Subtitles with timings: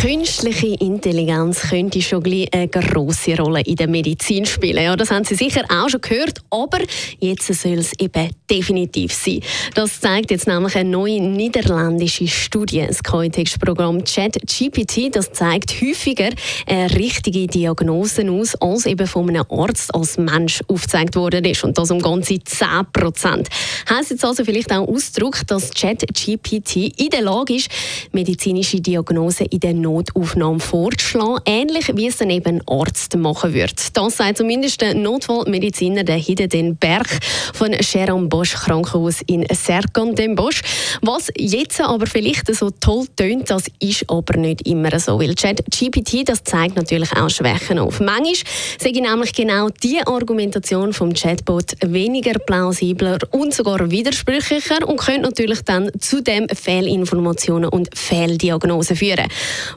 [0.00, 2.22] Künstliche Intelligenz könnte schon
[2.52, 4.84] eine grosse Rolle in der Medizin spielen.
[4.84, 6.78] Ja, das haben Sie sicher auch schon gehört, aber
[7.18, 9.40] jetzt soll es eben definitiv sein.
[9.74, 12.84] Das zeigt jetzt nämlich eine neue niederländische Studie.
[12.86, 16.30] Das Kontextprogramm ChatGPT das zeigt häufiger
[16.94, 21.64] richtige Diagnosen aus, als eben von einem Arzt als Mensch aufgezeigt worden ist.
[21.64, 23.48] Und das um ganze 10 Prozent.
[23.88, 27.68] Heißt jetzt also vielleicht auch Ausdruck, dass ChatGPT in der Lage ist,
[28.10, 33.96] medizinische Diagnosen in der Notaufnahme vorzuschlagen, ähnlich wie es dann eben Arzt machen wird.
[33.96, 37.06] Das sagt zumindest der Notfallmediziner der Hidden Berg
[37.54, 40.62] von Jérôme Bosch Krankenhaus in Serkan dem Bosch.
[41.02, 46.28] Was jetzt aber vielleicht so toll tönt, das ist aber nicht immer so, weil ChatGPT
[46.28, 48.00] das zeigt natürlich auch Schwächen auf.
[48.00, 48.34] Manchmal
[48.78, 55.22] sage ich nämlich genau die Argumentation vom Chatbot weniger plausibler und sogar widersprüchlicher und könnte
[55.22, 59.28] natürlich dann zudem Fehlinformationen und Fehldiagnosen führen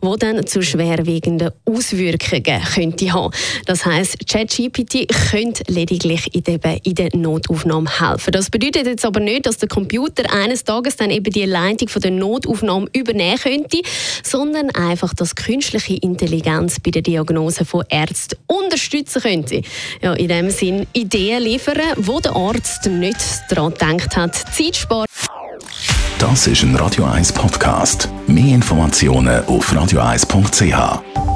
[0.00, 3.32] wo dann zu schwerwiegenden Auswirkungen könnte haben.
[3.66, 8.32] Das heißt, ChatGPT könnte lediglich in der, in der Notaufnahme helfen.
[8.32, 12.02] Das bedeutet jetzt aber nicht, dass der Computer eines Tages dann eben die Leitung von
[12.02, 13.82] der Notaufnahme übernehmen könnte,
[14.22, 19.62] sondern einfach, dass künstliche Intelligenz bei der Diagnose von Ärzten unterstützen könnte.
[20.02, 23.16] Ja, in dem Sinn Ideen liefern, wo der Arzt nicht
[23.48, 25.06] daran gedacht hat, Zeit sparen.
[26.18, 28.08] Das ist ein Radio 1 Podcast.
[28.26, 31.35] Mehr Informationen auf radio1.ch.